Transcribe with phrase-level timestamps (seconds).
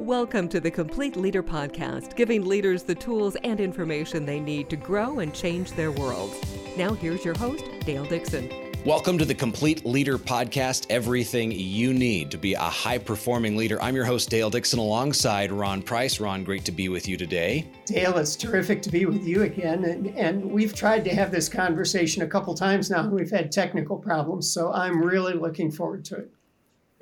[0.00, 4.76] Welcome to the Complete Leader Podcast, giving leaders the tools and information they need to
[4.76, 6.34] grow and change their worlds.
[6.76, 8.50] Now, here's your host, Dale Dixon.
[8.84, 13.80] Welcome to the Complete Leader Podcast, everything you need to be a high performing leader.
[13.80, 16.18] I'm your host, Dale Dixon, alongside Ron Price.
[16.18, 17.64] Ron, great to be with you today.
[17.86, 19.84] Dale, it's terrific to be with you again.
[19.84, 23.52] And, and we've tried to have this conversation a couple times now, and we've had
[23.52, 24.50] technical problems.
[24.50, 26.32] So I'm really looking forward to it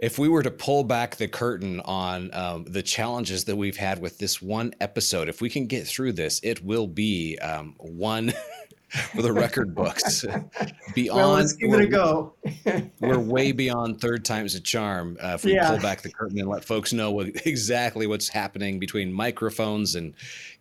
[0.03, 4.03] if we were to pull back the curtain on um, the challenges that we've had
[4.03, 8.33] with this one episode, if we can get through this, it will be um, one
[9.15, 10.23] for the record books.
[10.95, 12.35] beyond, well, let's give it a go.
[13.01, 15.17] we're way beyond third time's a charm.
[15.23, 15.71] Uh, if we yeah.
[15.71, 20.13] pull back the curtain and let folks know what, exactly what's happening between microphones and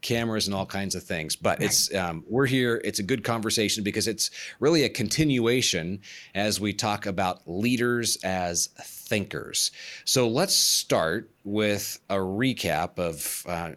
[0.01, 1.35] cameras and all kinds of things.
[1.35, 2.79] But it's um, we're here.
[2.85, 5.99] It's a good conversation because it's really a continuation
[6.33, 9.71] as we talk about leaders as thinkers.
[10.05, 13.71] So let's start with a recap of uh,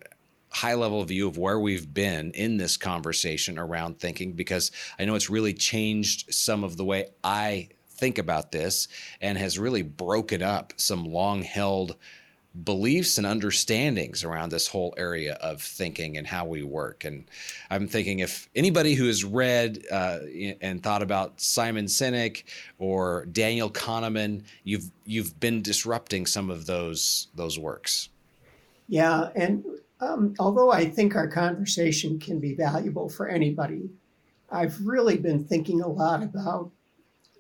[0.55, 5.17] high level view of where we've been in this conversation around thinking because I know
[5.17, 8.89] it's really changed some of the way I think about this
[9.21, 11.97] and has really broken up some long held
[12.63, 17.05] beliefs and understandings around this whole area of thinking and how we work.
[17.05, 17.25] And
[17.69, 20.19] I'm thinking if anybody who has read uh,
[20.61, 22.45] and thought about Simon Sinek
[22.79, 28.09] or Daniel Kahneman, you've you've been disrupting some of those those works.
[28.89, 29.65] Yeah, and
[30.05, 33.91] um, although I think our conversation can be valuable for anybody,
[34.51, 36.71] I've really been thinking a lot about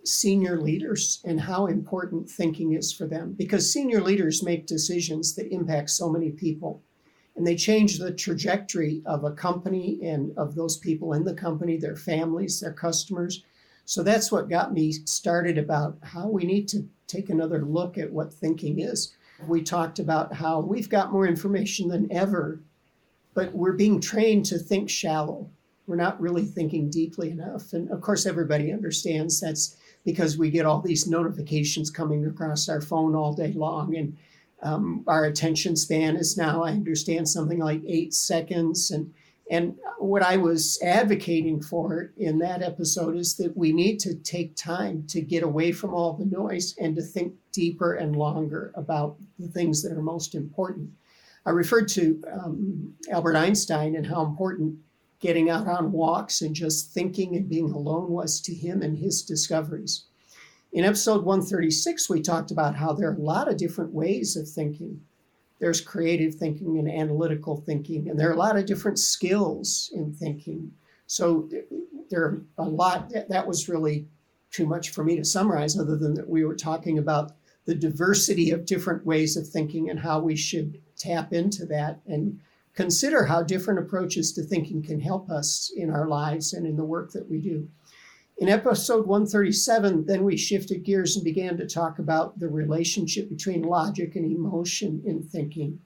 [0.04, 5.52] senior leaders and how important thinking is for them because senior leaders make decisions that
[5.52, 6.82] impact so many people
[7.36, 11.76] and they change the trajectory of a company and of those people in the company,
[11.76, 13.42] their families, their customers.
[13.86, 18.12] So that's what got me started about how we need to take another look at
[18.12, 19.14] what thinking is.
[19.46, 22.60] We talked about how we've got more information than ever,
[23.34, 25.50] but we're being trained to think shallow.
[25.86, 27.72] We're not really thinking deeply enough.
[27.72, 32.80] And of course, everybody understands that's because we get all these notifications coming across our
[32.80, 33.96] phone all day long.
[33.96, 34.16] And
[34.62, 38.90] um, our attention span is now, I understand, something like eight seconds.
[38.90, 39.12] And,
[39.50, 44.56] and what I was advocating for in that episode is that we need to take
[44.56, 49.16] time to get away from all the noise and to think deeper and longer about
[49.38, 50.90] the things that are most important.
[51.46, 54.78] I referred to um, Albert Einstein and how important
[55.20, 59.22] getting out on walks and just thinking and being alone was to him and his
[59.22, 60.04] discoveries.
[60.72, 64.48] In episode 136, we talked about how there are a lot of different ways of
[64.48, 65.00] thinking.
[65.60, 70.12] There's creative thinking and analytical thinking, and there are a lot of different skills in
[70.12, 70.72] thinking.
[71.06, 71.48] So
[72.10, 74.08] there are a lot, that was really
[74.50, 77.32] too much for me to summarize, other than that we were talking about
[77.66, 82.40] the diversity of different ways of thinking and how we should tap into that and
[82.74, 86.84] consider how different approaches to thinking can help us in our lives and in the
[86.84, 87.68] work that we do.
[88.36, 93.62] In episode 137, then we shifted gears and began to talk about the relationship between
[93.62, 95.78] logic and emotion in thinking.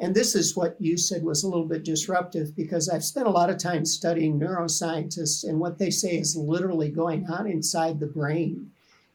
[0.00, 3.30] And this is what you said was a little bit disruptive because I've spent a
[3.30, 8.08] lot of time studying neuroscientists and what they say is literally going on inside the
[8.08, 8.72] brain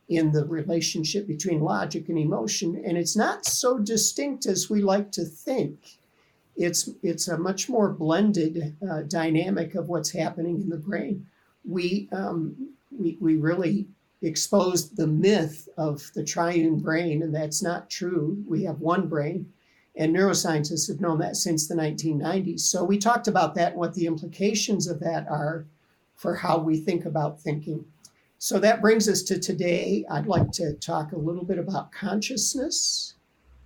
[0.10, 2.82] in the relationship between logic and emotion.
[2.86, 5.80] And it's not so distinct as we like to think.
[6.56, 11.28] It's, it's a much more blended uh, dynamic of what's happening in the brain.
[11.66, 13.88] We, um, we, we really
[14.22, 18.44] exposed the myth of the triune brain, and that's not true.
[18.48, 19.52] We have one brain,
[19.96, 22.62] and neuroscientists have known that since the 1990s.
[22.62, 25.66] So we talked about that and what the implications of that are
[26.16, 27.86] for how we think about thinking.
[28.40, 30.06] So that brings us to today.
[30.10, 33.16] I'd like to talk a little bit about consciousness,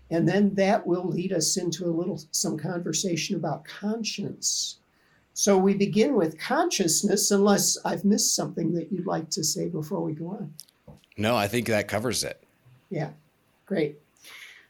[0.10, 4.78] and then that will lead us into a little some conversation about conscience.
[5.34, 10.02] So we begin with consciousness, unless I've missed something that you'd like to say before
[10.02, 10.54] we go on.
[11.18, 12.44] No, I think that covers it.
[12.90, 13.12] Yeah,
[13.66, 14.00] great.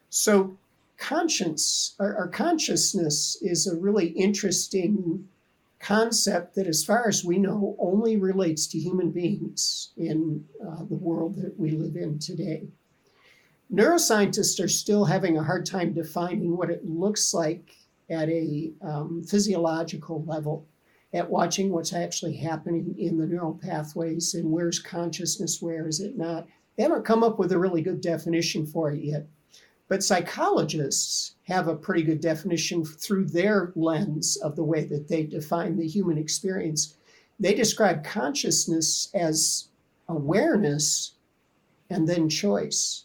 [0.10, 0.58] So
[0.98, 5.28] conscience or, or consciousness is a really interesting
[5.82, 10.96] concept that, as far as we know, only relates to human beings in uh, the
[10.96, 12.68] world that we live in today.
[13.74, 17.72] Neuroscientists are still having a hard time defining what it looks like
[18.10, 20.68] at a um, physiological level,
[21.14, 26.18] at watching what's actually happening in the neural pathways and where's consciousness, where is it
[26.18, 26.48] not.
[26.76, 29.26] They haven't come up with a really good definition for it yet.
[29.92, 35.24] But psychologists have a pretty good definition through their lens of the way that they
[35.24, 36.96] define the human experience.
[37.42, 39.68] They describe consciousness as
[40.08, 41.16] awareness
[41.90, 43.04] and then choice.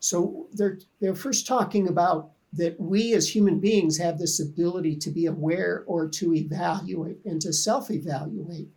[0.00, 5.10] So they're, they're first talking about that we as human beings have this ability to
[5.10, 8.70] be aware or to evaluate and to self evaluate.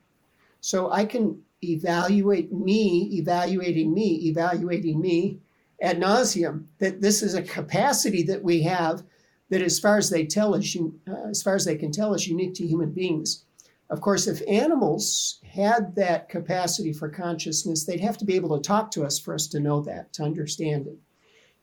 [0.62, 5.40] So I can evaluate me, evaluating me, evaluating me
[5.82, 6.66] ad nauseum.
[6.80, 9.04] That this is a capacity that we have
[9.50, 10.78] that, as far as they tell us,
[11.08, 13.46] uh, as far as they can tell us, unique to human beings.
[13.90, 18.68] Of course, if animals had that capacity for consciousness, they'd have to be able to
[18.68, 21.00] talk to us for us to know that, to understand it.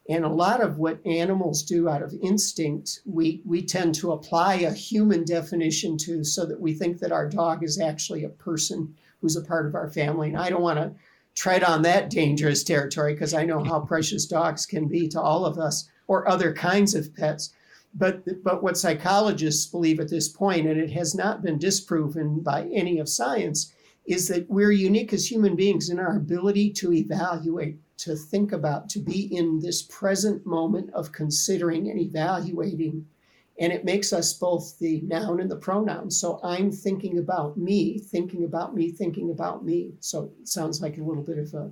[0.09, 4.55] And a lot of what animals do out of instinct, we, we tend to apply
[4.55, 8.95] a human definition to so that we think that our dog is actually a person
[9.21, 10.29] who's a part of our family.
[10.29, 10.93] And I don't want to
[11.37, 15.45] tread on that dangerous territory because I know how precious dogs can be to all
[15.45, 17.53] of us or other kinds of pets.
[17.95, 22.65] But, but what psychologists believe at this point, and it has not been disproven by
[22.73, 23.73] any of science,
[24.07, 28.89] is that we're unique as human beings in our ability to evaluate, to think about,
[28.91, 33.07] to be in this present moment of considering and evaluating.
[33.59, 36.11] And it makes us both the noun and the pronoun.
[36.11, 39.95] So I'm thinking about me, thinking about me, thinking about me.
[40.01, 41.71] So it sounds like a little bit of a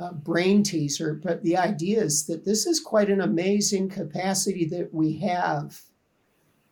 [0.00, 4.92] uh, brain teaser, but the idea is that this is quite an amazing capacity that
[4.92, 5.80] we have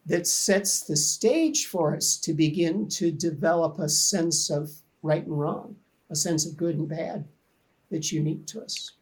[0.07, 4.71] that sets the stage for us to begin to develop a sense of
[5.03, 5.75] right and wrong,
[6.11, 7.27] a sense of good and bad
[7.91, 8.93] that's unique to us.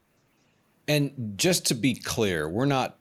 [0.89, 2.99] And just to be clear, we're not,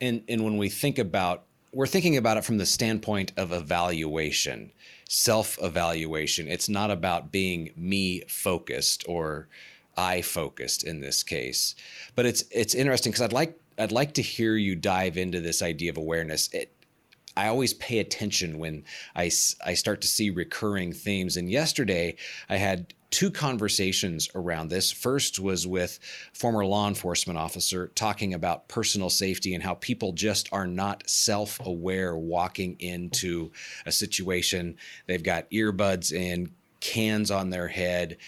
[0.00, 4.72] and, and when we think about, we're thinking about it from the standpoint of evaluation,
[5.08, 6.48] self evaluation.
[6.48, 9.48] It's not about being me focused or,
[9.96, 11.74] I focused in this case.
[12.14, 15.62] But it's it's interesting because I'd like I'd like to hear you dive into this
[15.62, 16.48] idea of awareness.
[16.52, 16.70] It,
[17.36, 18.84] I always pay attention when
[19.16, 19.30] I,
[19.64, 21.36] I start to see recurring themes.
[21.36, 22.16] And yesterday
[22.48, 24.90] I had two conversations around this.
[24.90, 26.00] First was with
[26.32, 32.16] former law enforcement officer talking about personal safety and how people just are not self-aware
[32.16, 33.52] walking into
[33.86, 34.76] a situation.
[35.06, 36.50] They've got earbuds in,
[36.84, 38.18] cans on their head,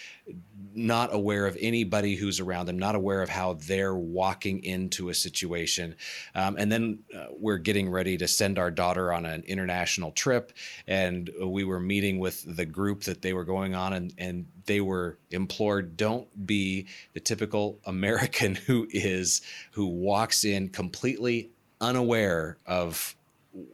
[0.75, 5.14] not aware of anybody who's around them, not aware of how they're walking into a
[5.14, 5.94] situation.
[6.35, 10.53] Um, and then uh, we're getting ready to send our daughter on an international trip.
[10.87, 14.81] And we were meeting with the group that they were going on, and, and they
[14.81, 19.43] were implored don't be the typical American who is,
[19.73, 21.50] who walks in completely
[21.82, 23.14] unaware of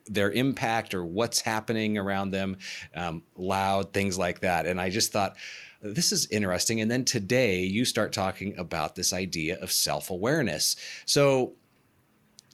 [0.06, 2.56] their impact or what's happening around them,
[2.94, 4.66] um, loud, things like that.
[4.66, 5.36] And I just thought,
[5.82, 6.80] this is interesting.
[6.80, 10.76] And then today you start talking about this idea of self awareness.
[11.06, 11.54] So,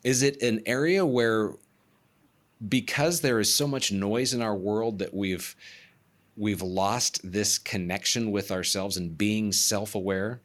[0.05, 1.55] is it an area where,
[2.69, 5.55] because there is so much noise in our world, that we've
[6.37, 10.41] we've lost this connection with ourselves and being self aware?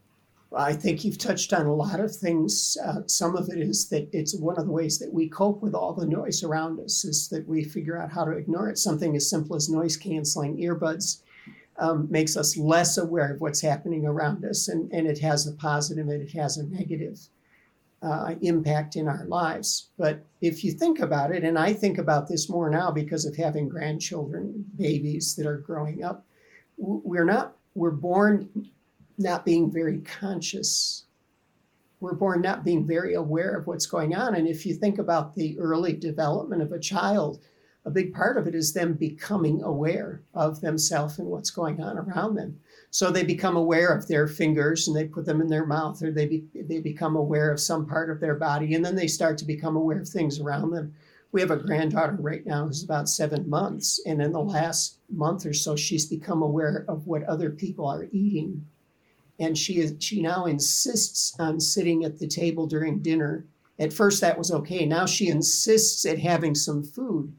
[0.56, 2.78] I think you've touched on a lot of things.
[2.84, 5.74] Uh, some of it is that it's one of the ways that we cope with
[5.74, 8.78] all the noise around us is that we figure out how to ignore it.
[8.78, 11.22] Something as simple as noise canceling earbuds
[11.78, 15.54] um, makes us less aware of what's happening around us, and, and it has a
[15.54, 17.20] positive and it has a negative
[18.04, 19.88] uh, impact in our lives.
[19.98, 23.36] But if you think about it, and I think about this more now because of
[23.36, 26.26] having grandchildren, babies that are growing up,
[26.78, 28.50] we're not, we're born
[29.18, 31.06] not being very conscious.
[32.00, 34.36] We're born not being very aware of what's going on.
[34.36, 37.40] And if you think about the early development of a child,
[37.86, 41.98] a big part of it is them becoming aware of themselves and what's going on
[41.98, 42.58] around them.
[42.92, 46.12] So they become aware of their fingers and they put them in their mouth, or
[46.12, 49.38] they be, they become aware of some part of their body, and then they start
[49.40, 50.94] to become aware of things around them.
[51.32, 55.46] We have a granddaughter right now who's about seven months, and in the last month
[55.46, 58.66] or so, she's become aware of what other people are eating,
[59.40, 63.46] and she is she now insists on sitting at the table during dinner.
[63.80, 64.86] At first, that was okay.
[64.86, 67.34] Now she insists at having some food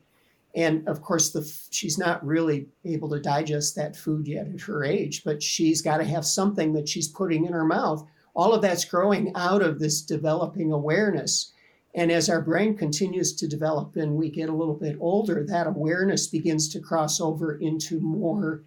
[0.54, 4.84] and of course the she's not really able to digest that food yet at her
[4.84, 8.62] age but she's got to have something that she's putting in her mouth all of
[8.62, 11.52] that's growing out of this developing awareness
[11.94, 15.66] and as our brain continues to develop and we get a little bit older that
[15.66, 18.62] awareness begins to cross over into more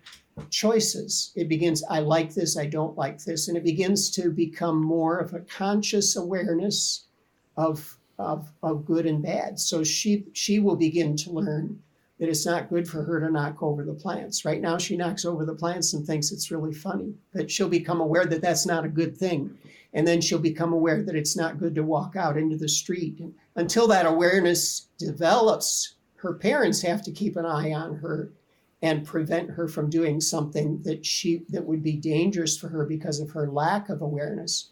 [0.50, 4.84] choices it begins i like this i don't like this and it begins to become
[4.84, 7.06] more of a conscious awareness
[7.58, 9.60] of of, of good and bad.
[9.60, 11.82] So she she will begin to learn
[12.20, 14.44] that it's not good for her to knock over the plants.
[14.44, 17.14] Right now, she knocks over the plants and thinks it's really funny.
[17.34, 19.56] But she'll become aware that that's not a good thing,
[19.94, 23.20] and then she'll become aware that it's not good to walk out into the street.
[23.20, 28.32] And until that awareness develops, her parents have to keep an eye on her
[28.82, 33.20] and prevent her from doing something that she that would be dangerous for her because
[33.20, 34.70] of her lack of awareness.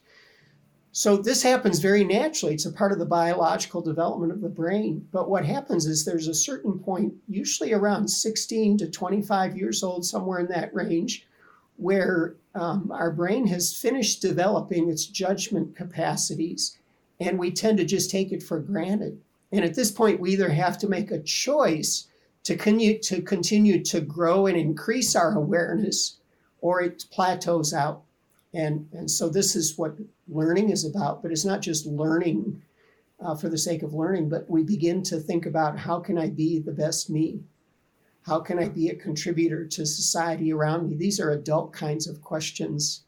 [0.97, 2.53] So this happens very naturally.
[2.53, 5.05] It's a part of the biological development of the brain.
[5.11, 10.05] But what happens is there's a certain point, usually around 16 to 25 years old,
[10.05, 11.27] somewhere in that range,
[11.75, 16.77] where um, our brain has finished developing its judgment capacities
[17.19, 19.19] and we tend to just take it for granted.
[19.51, 22.07] And at this point, we either have to make a choice
[22.45, 26.19] to continue to, continue to grow and increase our awareness
[26.61, 28.04] or it plateaus out.
[28.55, 29.97] And, and so this is what
[30.29, 32.63] learning is about, but it's not just learning
[33.19, 36.29] uh, for the sake of learning, but we begin to think about how can I
[36.29, 37.41] be the best me?
[38.23, 40.95] How can I be a contributor to society around me?
[40.95, 43.03] These are adult kinds of questions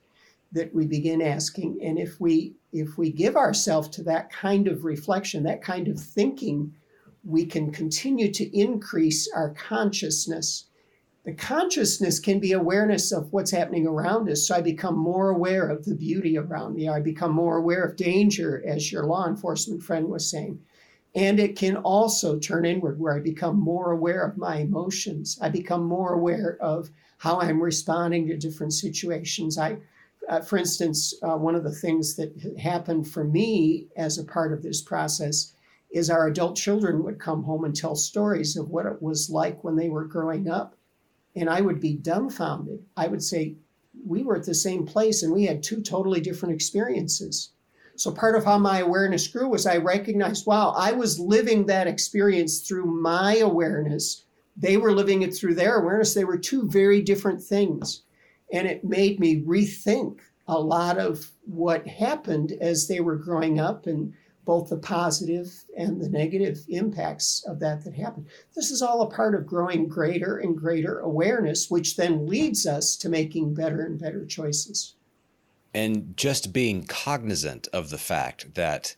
[0.51, 1.80] that we begin asking.
[1.82, 6.00] And if we if we give ourselves to that kind of reflection, that kind of
[6.00, 6.75] thinking,
[7.24, 10.66] we can continue to increase our consciousness
[11.27, 14.48] the consciousness can be awareness of what's happening around us.
[14.48, 16.88] So I become more aware of the beauty around me.
[16.88, 20.62] I become more aware of danger, as your law enforcement friend was saying.
[21.15, 25.38] And it can also turn inward, where I become more aware of my emotions.
[25.41, 29.57] I become more aware of how I'm responding to different situations.
[29.57, 29.79] I,
[30.29, 34.53] uh, for instance, uh, one of the things that happened for me as a part
[34.53, 35.51] of this process
[35.91, 39.62] is our adult children would come home and tell stories of what it was like
[39.65, 40.76] when they were growing up
[41.38, 42.84] and I would be dumbfounded.
[42.96, 43.56] I would say,
[44.06, 47.51] we were at the same place and we had two totally different experiences.
[47.96, 51.88] So part of how my awareness grew was I recognized, wow, I was living that
[51.88, 54.24] experience through my awareness.
[54.56, 56.13] They were living it through their awareness.
[56.13, 58.03] They were two very different things.
[58.53, 63.88] And it made me rethink a lot of what happened as they were growing up
[63.88, 64.13] and
[64.48, 68.25] both the positive and the negative impacts of that that happen.
[68.56, 72.96] This is all a part of growing greater and greater awareness, which then leads us
[72.96, 74.96] to making better and better choices.
[75.74, 78.96] And just being cognizant of the fact that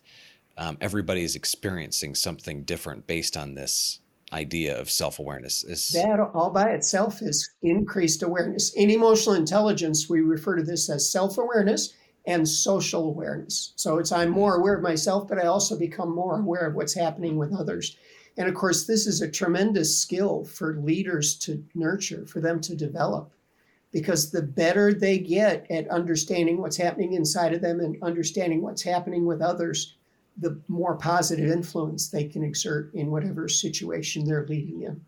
[0.56, 3.98] um, everybody is experiencing something different based on this
[4.32, 10.20] idea of self-awareness is that all by itself is increased awareness in emotional intelligence we
[10.20, 11.94] refer to this as self-awareness
[12.30, 13.72] and social awareness.
[13.74, 16.94] So it's I'm more aware of myself, but I also become more aware of what's
[16.94, 17.96] happening with others.
[18.36, 22.76] And of course, this is a tremendous skill for leaders to nurture, for them to
[22.76, 23.32] develop,
[23.90, 28.82] because the better they get at understanding what's happening inside of them and understanding what's
[28.82, 29.96] happening with others,
[30.38, 35.00] the more positive influence they can exert in whatever situation they're leading in.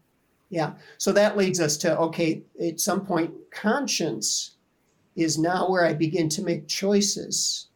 [0.50, 0.72] Yeah.
[0.98, 4.56] So that leads us to okay, at some point, conscience
[5.14, 7.68] is now where I begin to make choices.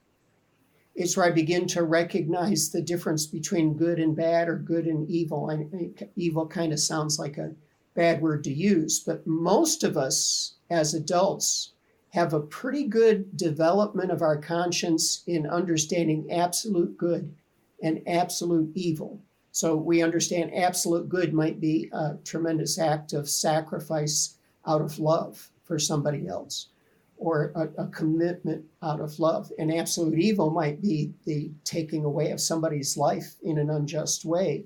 [0.95, 5.09] It's where I begin to recognize the difference between good and bad or good and
[5.11, 5.51] evil.
[5.51, 7.55] I And evil kind of sounds like a
[7.95, 11.73] bad word to use, but most of us as adults
[12.11, 17.35] have a pretty good development of our conscience in understanding absolute good
[17.83, 19.21] and absolute evil.
[19.53, 25.51] So we understand absolute good might be a tremendous act of sacrifice out of love
[25.65, 26.69] for somebody else
[27.19, 29.51] or a, a, commitment out of love.
[29.59, 34.65] And absolute evil might be the taking away of somebody's life in an unjust way.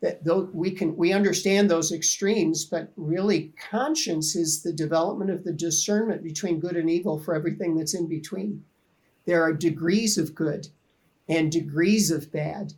[0.00, 5.44] That though we can we understand those extremes, but really conscience is the development of
[5.44, 8.64] the discernment between good and evil for everything that's in between.
[9.26, 10.68] There are degrees of good
[11.28, 12.74] and degrees of bad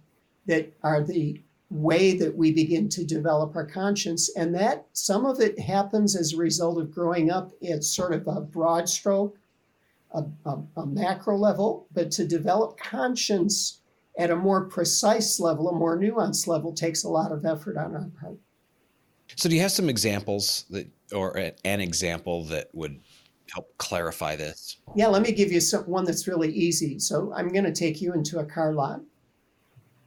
[0.46, 1.40] that are the
[1.70, 4.30] way that we begin to develop our conscience.
[4.36, 8.26] And that some of it happens as a result of growing up It's sort of
[8.26, 9.38] a broad stroke,
[10.12, 13.80] a, a, a, macro level, but to develop conscience
[14.18, 17.96] at a more precise level, a more nuanced level, takes a lot of effort on
[17.96, 18.38] our part.
[19.36, 23.00] So, do you have some examples that, or an example that would
[23.52, 24.76] help clarify this?
[24.94, 27.00] Yeah, let me give you some, one that's really easy.
[27.00, 29.00] So, I'm going to take you into a car lot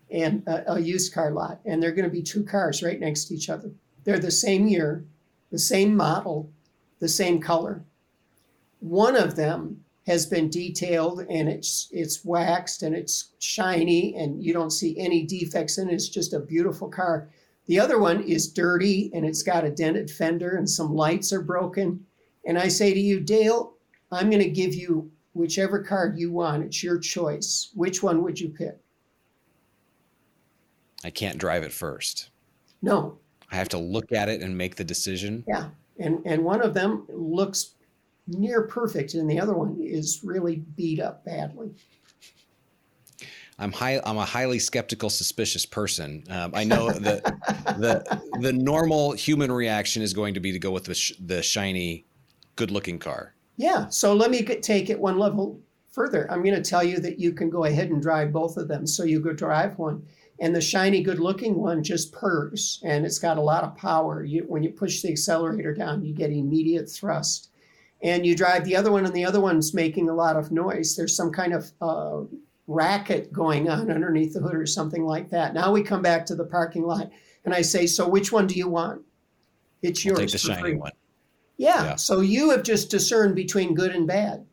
[0.10, 3.26] and a, a used car lot, and they're going to be two cars right next
[3.26, 3.72] to each other.
[4.04, 5.04] They're the same year,
[5.52, 6.52] the same model,
[7.00, 7.84] the same color.
[8.80, 14.54] One of them has been detailed and it's it's waxed and it's shiny and you
[14.54, 15.94] don't see any defects in it.
[15.94, 17.28] It's just a beautiful car.
[17.66, 21.42] The other one is dirty and it's got a dented fender and some lights are
[21.42, 22.06] broken.
[22.46, 23.74] And I say to you, Dale,
[24.10, 26.64] I'm going to give you whichever card you want.
[26.64, 27.72] It's your choice.
[27.76, 28.80] Which one would you pick?
[31.04, 32.30] I can't drive it first.
[32.82, 33.18] No.
[33.52, 35.44] I have to look at it and make the decision.
[35.48, 35.70] Yeah.
[36.00, 37.76] And and one of them looks
[38.28, 41.72] near perfect and the other one is really beat up badly.
[43.60, 44.00] I'm high.
[44.06, 46.24] I'm a highly skeptical, suspicious person.
[46.30, 47.24] Um, I know that
[47.80, 51.42] the the normal human reaction is going to be to go with the sh- the
[51.42, 52.06] shiny,
[52.56, 53.34] good-looking car.
[53.56, 53.88] Yeah.
[53.90, 55.60] So let me get, take it one level
[55.92, 56.32] further.
[56.32, 58.86] I'm going to tell you that you can go ahead and drive both of them.
[58.86, 60.06] So you go drive one,
[60.40, 64.24] and the shiny, good-looking one just purrs, and it's got a lot of power.
[64.24, 67.50] You, when you push the accelerator down, you get immediate thrust.
[68.04, 70.96] And you drive the other one, and the other one's making a lot of noise.
[70.96, 72.22] There's some kind of uh,
[72.68, 75.56] racket going on underneath the hood or something like that.
[75.56, 77.10] Now we come back to the parking lot,
[77.44, 79.02] and I say, "So which one do you want?"
[79.82, 80.20] It's yours.
[80.20, 80.76] I'll take the shiny free.
[80.76, 80.92] one.
[81.58, 81.84] Yeah.
[81.84, 81.96] yeah.
[81.96, 84.46] So you have just discerned between good and bad.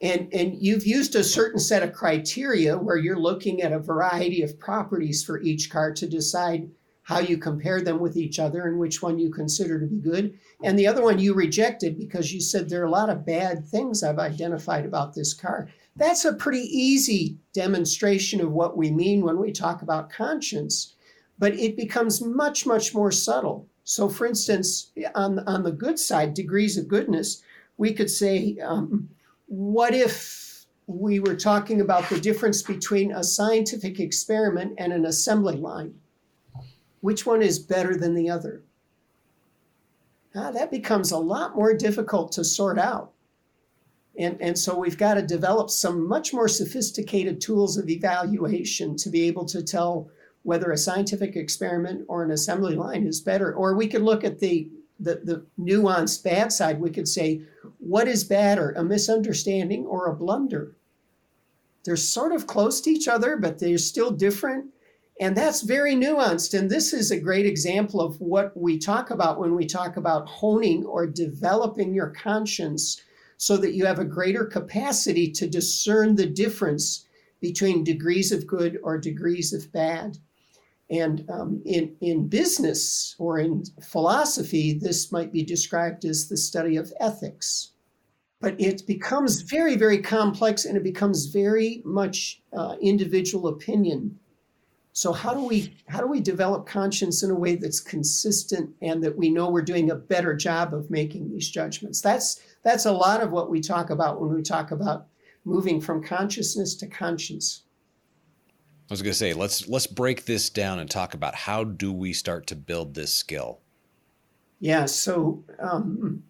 [0.00, 4.42] And, and you've used a certain set of criteria where you're looking at a variety
[4.42, 6.70] of properties for each car to decide
[7.06, 10.36] how you compare them with each other and which one you consider to be good.
[10.64, 13.66] And the other one you rejected because you said there are a lot of bad
[13.66, 15.68] things I've identified about this car.
[15.94, 20.94] That's a pretty easy demonstration of what we mean when we talk about conscience,
[21.38, 23.68] but it becomes much, much more subtle.
[23.84, 27.40] So, for instance, on, on the good side, degrees of goodness,
[27.78, 29.08] we could say, um,
[29.46, 35.56] what if we were talking about the difference between a scientific experiment and an assembly
[35.56, 35.94] line?
[37.00, 38.62] Which one is better than the other?
[40.34, 43.12] Ah, that becomes a lot more difficult to sort out.
[44.18, 49.10] And, and so we've got to develop some much more sophisticated tools of evaluation to
[49.10, 50.08] be able to tell
[50.42, 53.52] whether a scientific experiment or an assembly line is better.
[53.54, 54.68] Or we could look at the,
[55.00, 56.80] the, the nuanced bad side.
[56.80, 57.42] We could say,
[57.86, 60.76] what is badder, a misunderstanding or a blunder?
[61.84, 64.72] They're sort of close to each other, but they're still different.
[65.20, 66.58] And that's very nuanced.
[66.58, 70.28] And this is a great example of what we talk about when we talk about
[70.28, 73.00] honing or developing your conscience
[73.36, 77.06] so that you have a greater capacity to discern the difference
[77.40, 80.18] between degrees of good or degrees of bad.
[80.90, 86.76] And um, in, in business or in philosophy, this might be described as the study
[86.76, 87.70] of ethics.
[88.40, 94.18] But it becomes very, very complex and it becomes very much uh, individual opinion.
[94.92, 99.04] So how do we how do we develop conscience in a way that's consistent and
[99.04, 102.00] that we know we're doing a better job of making these judgments?
[102.00, 105.08] That's that's a lot of what we talk about when we talk about
[105.44, 107.64] moving from consciousness to conscience.
[108.88, 111.92] I was going to say let's let's break this down and talk about how do
[111.92, 113.60] we start to build this skill.
[114.60, 116.22] Yeah, so um,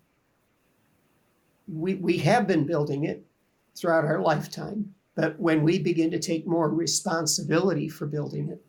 [1.66, 3.24] we we have been building it
[3.74, 8.64] throughout our lifetime, but when we begin to take more responsibility for building it,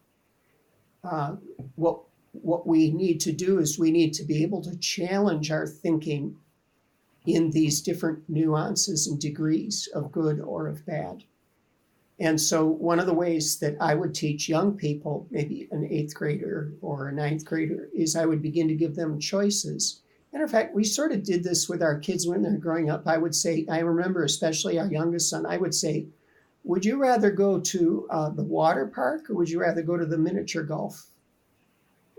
[1.03, 1.35] uh,
[1.75, 5.67] what what we need to do is we need to be able to challenge our
[5.67, 6.35] thinking
[7.25, 11.23] in these different nuances and degrees of good or of bad.
[12.19, 16.15] And so, one of the ways that I would teach young people, maybe an eighth
[16.15, 20.01] grader or a ninth grader, is I would begin to give them choices.
[20.37, 23.07] Matter of fact, we sort of did this with our kids when they're growing up.
[23.07, 26.05] I would say, I remember especially our youngest son, I would say,
[26.63, 30.05] Would you rather go to uh, the water park or would you rather go to
[30.05, 31.07] the miniature golf?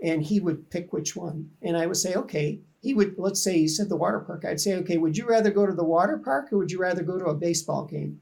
[0.03, 1.51] And he would pick which one.
[1.61, 2.59] And I would say, Okay.
[2.81, 4.43] He would, let's say he said the water park.
[4.43, 7.03] I'd say, Okay, would you rather go to the water park or would you rather
[7.03, 8.21] go to a baseball game?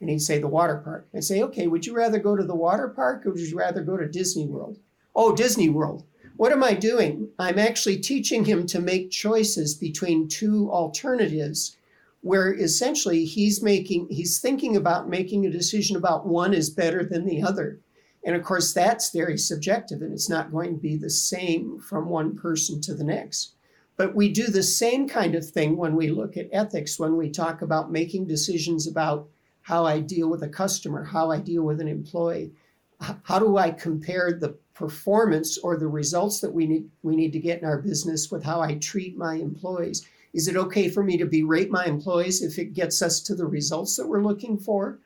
[0.00, 1.08] And he'd say, the water park.
[1.14, 3.82] I'd say, okay, would you rather go to the water park or would you rather
[3.82, 4.78] go to Disney World?
[5.14, 6.04] Oh, Disney World.
[6.36, 7.30] What am I doing?
[7.38, 11.78] I'm actually teaching him to make choices between two alternatives
[12.20, 17.24] where essentially he's making he's thinking about making a decision about one is better than
[17.24, 17.78] the other.
[18.22, 22.10] And of course that's very subjective and it's not going to be the same from
[22.10, 23.54] one person to the next.
[23.96, 27.30] But we do the same kind of thing when we look at ethics when we
[27.30, 29.28] talk about making decisions about
[29.62, 32.52] how I deal with a customer, how I deal with an employee.
[33.00, 37.38] How do I compare the performance or the results that we need we need to
[37.38, 40.06] get in our business with how I treat my employees?
[40.32, 43.46] Is it okay for me to berate my employees if it gets us to the
[43.46, 44.98] results that we're looking for?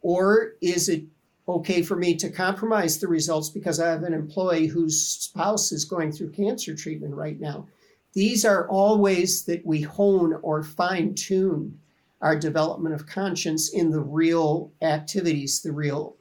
[0.00, 1.04] Or is it
[1.48, 5.84] okay for me to compromise the results because I have an employee whose spouse is
[5.84, 7.66] going through cancer treatment right now?
[8.12, 11.80] These are all ways that we hone or fine tune
[12.22, 16.16] our development of conscience in the real activities, the real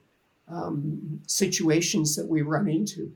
[0.47, 3.11] um, situations that we run into.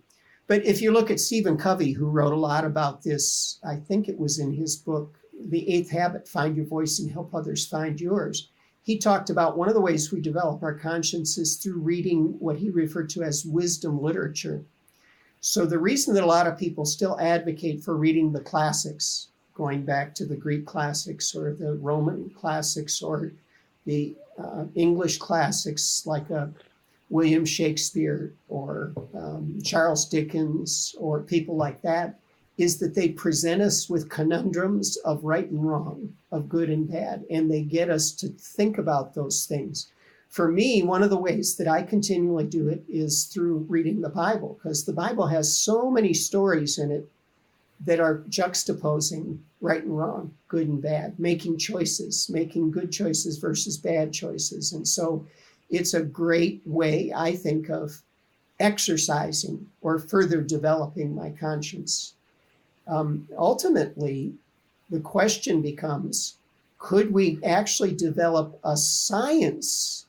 [0.48, 4.08] But if you look at Stephen Covey, who wrote a lot about this, I think
[4.08, 8.02] it was in his book, The Eighth Habit Find Your Voice and Help Others Find
[8.02, 8.50] Yours.
[8.82, 12.58] He talked about one of the ways we develop our conscience is through reading what
[12.58, 14.65] he referred to as wisdom literature.
[15.42, 19.84] So, the reason that a lot of people still advocate for reading the classics, going
[19.84, 23.32] back to the Greek classics or the Roman classics or
[23.86, 26.48] the uh, English classics like uh,
[27.10, 32.19] William Shakespeare or um, Charles Dickens or people like that
[32.58, 37.26] is that they present us with conundrums of right and wrong, of good and bad,
[37.30, 39.91] and they get us to think about those things.
[40.30, 44.10] For me, one of the ways that I continually do it is through reading the
[44.10, 47.10] Bible, because the Bible has so many stories in it
[47.86, 53.78] that are juxtaposing right and wrong, good and bad, making choices, making good choices versus
[53.78, 54.74] bad choices.
[54.74, 55.26] And so
[55.69, 58.01] it's a great way, I think, of
[58.60, 62.13] exercising or further developing my conscience
[62.89, 64.34] um, ultimately,
[64.89, 66.36] the question becomes
[66.79, 70.05] could we actually develop a science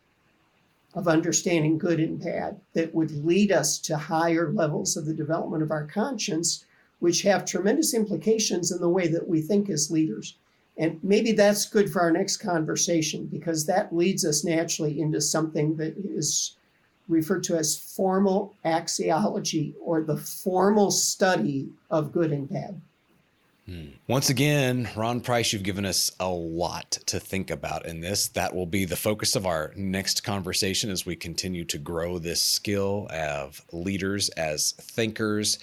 [0.95, 5.63] of understanding good and bad that would lead us to higher levels of the development
[5.63, 6.65] of our conscience,
[7.01, 10.37] which have tremendous implications in the way that we think as leaders?
[10.81, 15.77] And maybe that's good for our next conversation because that leads us naturally into something
[15.77, 16.57] that is
[17.07, 22.81] referred to as formal axiology or the formal study of good and bad.
[23.67, 23.89] Hmm.
[24.09, 28.29] Once again, Ron Price, you've given us a lot to think about in this.
[28.29, 32.41] That will be the focus of our next conversation as we continue to grow this
[32.41, 35.59] skill of leaders as thinkers.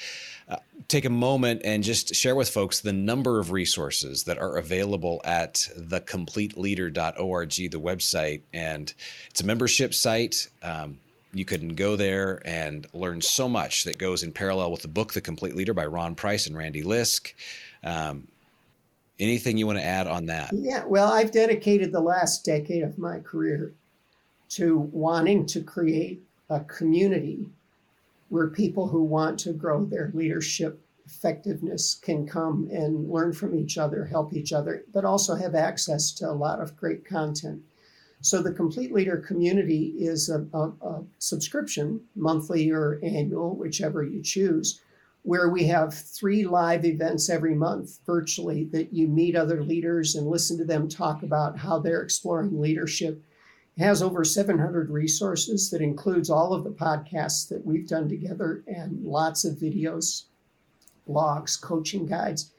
[0.88, 5.19] Take a moment and just share with folks the number of resources that are available
[5.25, 8.41] at thecompleteleader.org, the website.
[8.53, 8.93] And
[9.29, 10.47] it's a membership site.
[10.63, 10.99] Um,
[11.33, 15.12] you can go there and learn so much that goes in parallel with the book,
[15.12, 17.33] The Complete Leader by Ron Price and Randy Lisk.
[17.83, 18.29] Um,
[19.19, 20.51] anything you want to add on that?
[20.53, 23.73] Yeah, well, I've dedicated the last decade of my career
[24.49, 27.45] to wanting to create a community
[28.30, 33.78] where people who want to grow their leadership effectiveness can come and learn from each
[33.78, 37.62] other, help each other, but also have access to a lot of great content.
[38.20, 44.22] So the Complete Leader community is a, a, a, subscription, monthly or annual, whichever you
[44.22, 44.82] choose,
[45.22, 50.28] where we have three live events every month virtually that you meet other leaders and
[50.28, 53.24] listen to them talk about how they're exploring leadership.
[53.78, 58.63] It has over 700 resources that includes all of the podcasts that we've done together
[58.68, 60.24] and lots of videos,
[61.08, 62.52] blogs, coaching guides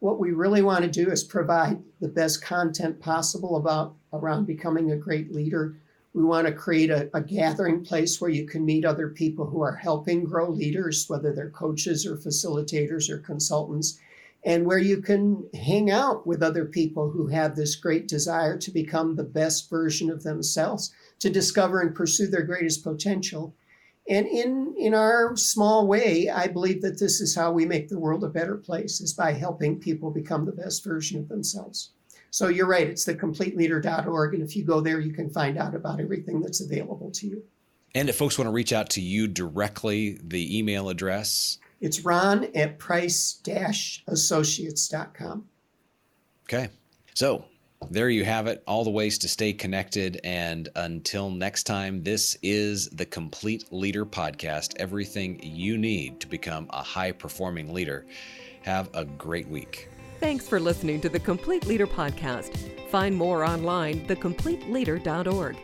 [0.00, 4.92] what we really want to do is provide the best content possible about around becoming
[4.92, 5.76] a great leader.
[6.12, 9.62] We want to create a, a, gathering place where you can meet other people who
[9.62, 13.98] are helping grow leaders, whether they're coaches or facilitators or consultants,
[14.46, 18.70] and where you can hang out with other people who have this great desire to
[18.70, 23.54] become the best version of themselves, to discover and pursue their greatest potential
[24.08, 27.98] and in, in our small way, I believe that this is how we make the
[27.98, 31.90] world a better place, is by helping people become the best version of themselves.
[32.30, 34.34] So you're right, it's thecompleteleader.org.
[34.34, 37.42] And if you go there, you can find out about everything that's available to you.
[37.94, 41.58] And if folks want to reach out to you directly, the email address?
[41.80, 43.40] It's ron at price
[44.06, 45.44] associates.com.
[46.44, 46.68] Okay.
[47.14, 47.44] So
[47.90, 50.20] there you have it, all the ways to stay connected.
[50.24, 56.68] And until next time, this is the Complete Leader Podcast everything you need to become
[56.70, 58.06] a high performing leader.
[58.62, 59.88] Have a great week.
[60.18, 62.90] Thanks for listening to the Complete Leader Podcast.
[62.90, 65.56] Find more online, thecompleteleader.org.